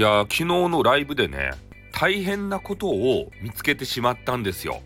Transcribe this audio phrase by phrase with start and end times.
[0.00, 1.50] いや昨日のライブでね
[1.92, 4.80] 大変なことを見つけてしまったんですよ。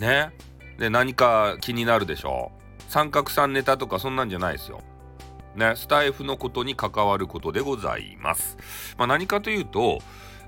[0.00, 0.30] ね。
[0.78, 4.80] で何か気になるでしょう三角さんネタとかそんなんじゃないですよ。
[5.56, 8.56] ね、スタイフのことに関わることでございます。
[8.96, 9.98] まあ、何かというと、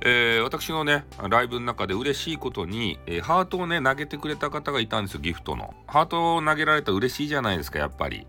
[0.00, 5.74] えー、私のね、ライブの中で嬉しいことに、えー、ハートをね、投げてくれた方がいたんですよ、ギフトの。
[5.86, 8.26] ハートを投げられたら嬉しいじゃないですか、やっぱり。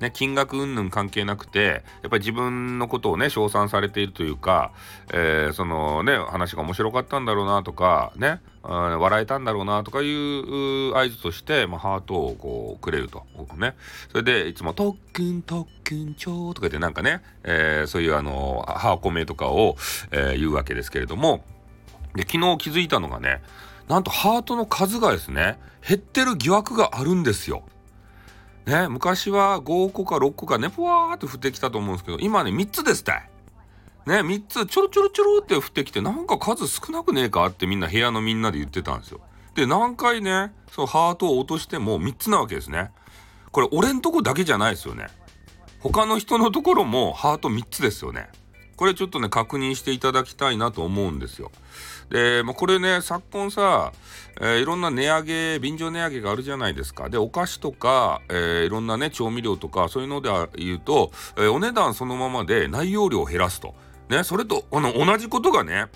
[0.00, 4.72] ね、金額云々関係なくて、やっぱり自分のことをね、称賛されているというか、
[5.12, 13.24] えー、そのね、話が面白かったんだろうなとか、ね、笑えたんだろうなとかいう合図として、まあ、ハートをこうくれると。
[13.56, 13.74] ね。
[14.10, 19.76] それで、いつも、特訓、特訓帳とか言ってなんかね、えー、そういうあの、ハーコメとかを、
[20.10, 21.44] えー、言うわけですけれども、
[22.14, 23.42] で、昨日気づいたのがね、
[23.88, 27.62] なんとハートの数がですね、減ってる疑惑があるんですよ。
[28.66, 33.12] ね、昔は5個か6個かね、ふわーって降ってきたと思うんですけど、今ね、3つですって。
[34.06, 39.20] ね、3つちょろちょろちょろって降ってきて、なんか数少なくねえかってみんな部屋のみんなで言ってたんですよ。
[39.54, 42.90] で、何回ね、そのハートを落としても3つなわけですね。
[43.52, 45.06] これ、俺んとこだけじゃないですよね。
[45.80, 48.28] 他の人のところもハート3つですよね。
[48.76, 51.50] これちょっとね、確認していただきたいなと思うんですよ。
[52.10, 53.92] で、まあ、これね、昨今さ、
[54.40, 57.08] えー、いろんな値上げ、便乗値上げがあるじゃないですか。
[57.08, 63.74] で、お菓子とか、えー、いろんなね、調味料とか、そういうので言うと、えー、お値段そのままで内容量を減らすと。
[64.10, 65.86] ね、それと、あの、同じことがね、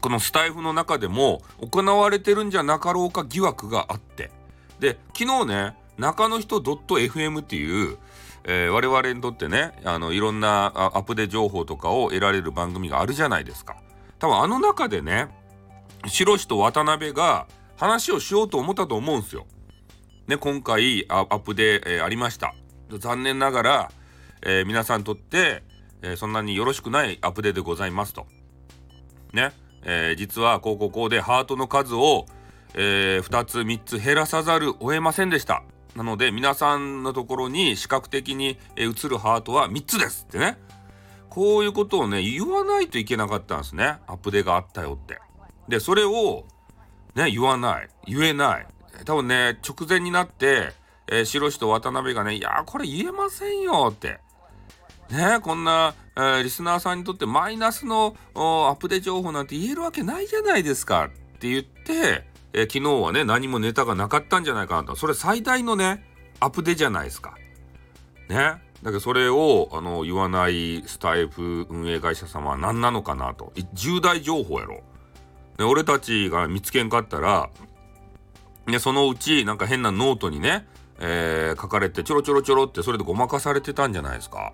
[0.00, 4.32] このスタイフの中でも行われてるんじゃなかろうか疑惑があって。
[4.80, 7.98] で、昨日ね、中の人 .fm っていう、
[8.44, 13.76] えー、我々にとってね、あの、いろんなアップデ情報とかを得られる番組があるじゃないですか。
[14.18, 15.28] 多分あの中でね、
[16.06, 19.46] 白石と渡辺が話をしようと思ったと思うんですよ。
[20.26, 22.54] ね、今回アップで、えー、ありました。
[22.98, 23.92] 残念ながら、
[24.42, 25.62] えー、皆さんにとって、
[26.02, 28.26] え、そんなによろしくないアップデでございますと。
[29.32, 29.52] ね、
[29.84, 32.26] え実はこうこうこうでハートの数を、
[32.74, 35.62] え2つ3つ減らさざるを得ませんでした。
[35.96, 40.58] なので皆さんのところに視覚的に映るハートは3つですってね。
[41.28, 43.96] こういうことをね、言わないといけなかったんですね。
[44.06, 45.18] アップデがあったよって。
[45.66, 46.44] で、それを、
[47.14, 47.88] ね、言わない。
[48.06, 48.66] 言えない。
[49.06, 50.74] 多分ね、直前になって、
[51.08, 54.20] えー、白石と渡辺がね、いやこれ言えませんよって。
[55.10, 64.96] ねこんな、えー、リスナーさんにとってマイナスのアップデ情報なんて言えるわけないじゃないですかって言って、えー、昨日はね、何もネタがなかったんじゃないかなと。
[64.96, 66.04] それ最大のね、
[66.40, 67.34] アップデじゃないですか。
[68.28, 68.62] ね。
[68.82, 73.52] だけどそれを、あの、言わないスタイフ運営会社様は何なのかなと。
[73.74, 74.82] 重大情報やろ。
[75.56, 77.48] で、俺たちが見つけんかったら、
[78.66, 80.66] ね、そのうちなんか変なノートにね、
[80.98, 84.52] えー、書かれてちょろちょろちょろってそれでごまかされてたんじゃないですか。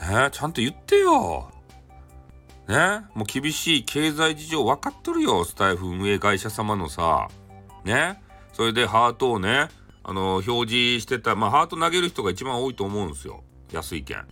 [0.00, 1.50] ねちゃんと言ってよ。
[2.68, 7.28] ねもう厳しい経済事情分かっとるよ、スタイフ運営会社様のさ。
[7.84, 8.22] ね
[8.52, 9.68] それでハートをね、
[10.02, 13.44] あの、表示してた、まあ、ハート投げる人が一番多いと思うんですよ。
[13.72, 14.24] 安い券。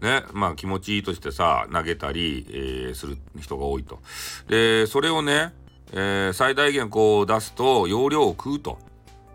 [0.00, 4.00] ね、まあ気持ちいいとしてさ、投げたり、えー、する人が多いと。
[4.48, 5.54] で、それをね、
[5.92, 8.78] えー、最大限こう出すと容量を食うと。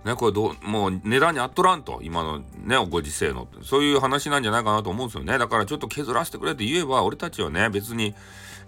[0.05, 1.99] ね、これど、もう値段にあっとらんと。
[2.03, 3.47] 今のね、ご時世の。
[3.63, 5.37] そういう話なんじゃないかなと思うんですよね。
[5.37, 8.15] だからちょっと削らせてくれって言えば、俺たちはね、別に、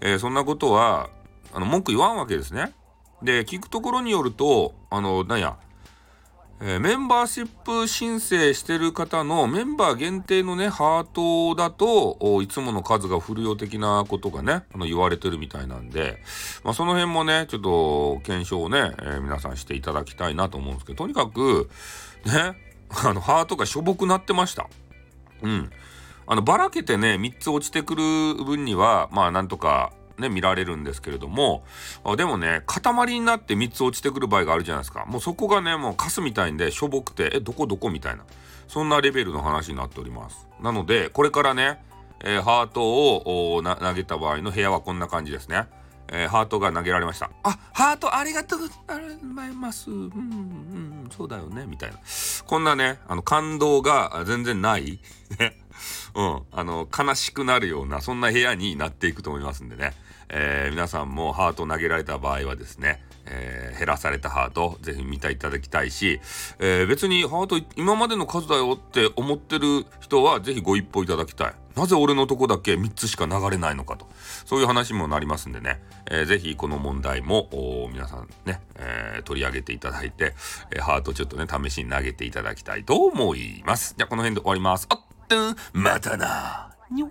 [0.00, 1.08] えー、そんなことは、
[1.54, 2.74] あの、文句言わんわけですね。
[3.22, 5.56] で、聞くところによると、あの、なんや、
[6.64, 16.22] えー、メンバーシップ申請してる方のメンバー限定のね、ハートだと、いつもの数がフル用的なことがね、あの言われてるみたいなんで、
[16.62, 21.68] まあ、その辺もね、ちょっと検証をね、えー、皆さんしていただきたいなと思うんですけど、とにかく、
[22.26, 22.56] ね、
[22.90, 24.68] あの、ハートがしょぼくなってました。
[25.42, 25.68] うん。
[26.28, 31.64] あの、ばらけてね、3つ落ちてくる分には、まあ、なんとか、ね、見られるんですけれども、
[32.16, 35.04] でもね、塊になって3つ落ちてくる場合があるじゃないですか。
[35.04, 37.90] もうそこがね、もうカスみたいんで、しょぼくて、え、どこどこ？
[37.90, 38.24] みたいな。
[38.68, 40.46] そんなレベルの話になっております。
[40.62, 41.84] なので、これからね、
[42.24, 45.66] えー、ハートを投げた場合の部屋はこんな感じですね。
[46.08, 47.30] えー、ハートが投げられました。
[47.42, 49.00] あ、ハートありがとうござ
[49.46, 49.90] います。
[49.90, 51.98] うん、うん、そうだよね、みたいな。
[52.46, 55.00] こんなね、あの、感動が全然ない。
[55.38, 55.61] ね。
[56.14, 59.94] うん、あの、悲しくなるような、そんな部屋になっていくと思いますんでね。
[60.28, 66.20] えー、皆さんもハート投げられた場合はですね、えー、減らされたハート、ぜひ見ていただきたいし、
[66.58, 71.54] えー、別にハート今までの数だよって思ってる人は、ぜひご一報いただきたい。
[71.76, 74.06] なぜ俺のとこだけ3つしか流れないのかと。
[74.44, 75.80] そういう話もなりますんでね、
[76.10, 77.48] えー、ぜひこの問題も
[77.92, 80.34] 皆さんね、えー、取り上げていただいて、
[80.70, 83.94] えー、ハートちょっとね、試しに投げていただきたいと思います。
[83.96, 84.86] じゃあこの辺で終わります。
[84.88, 85.00] あっ
[85.32, 86.70] と、またな。
[86.90, 87.08] にょ。